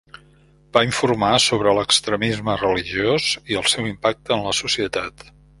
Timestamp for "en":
4.39-4.47